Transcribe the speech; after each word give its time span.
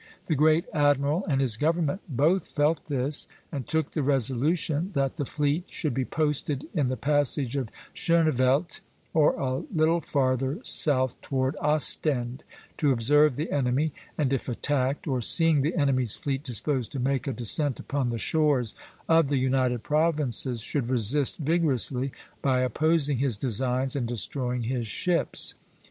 The 0.25 0.33
great 0.33 0.65
admiral 0.73 1.23
and 1.27 1.39
his 1.39 1.55
government 1.55 2.01
both 2.09 2.47
felt 2.47 2.85
this, 2.85 3.27
and 3.51 3.67
took 3.67 3.91
the 3.91 4.01
resolution 4.01 4.89
that 4.95 5.17
"the 5.17 5.25
fleet 5.25 5.65
should 5.69 5.93
be 5.93 6.05
posted 6.05 6.65
in 6.73 6.87
the 6.87 6.97
passage 6.97 7.55
of 7.55 7.69
Schoneveldt, 7.93 8.79
or 9.13 9.35
a 9.39 9.57
little 9.71 10.01
farther 10.01 10.57
south 10.63 11.21
toward 11.21 11.55
Ostend, 11.57 12.43
to 12.77 12.91
observe 12.91 13.35
the 13.35 13.51
enemy, 13.51 13.93
and 14.17 14.33
if 14.33 14.49
attacked, 14.49 15.05
or 15.05 15.21
seeing 15.21 15.61
the 15.61 15.75
enemy's 15.75 16.15
fleet 16.15 16.41
disposed 16.43 16.91
to 16.93 16.99
make 16.99 17.27
a 17.27 17.31
descent 17.31 17.79
upon 17.79 18.09
the 18.09 18.17
shores 18.17 18.73
of 19.07 19.29
the 19.29 19.37
United 19.37 19.83
Provinces, 19.83 20.61
should 20.61 20.89
resist 20.89 21.37
vigorously, 21.37 22.11
by 22.41 22.61
opposing 22.61 23.19
his 23.19 23.37
designs 23.37 23.95
and 23.95 24.07
destroying 24.07 24.63
his 24.63 24.87
ships." 24.87 25.53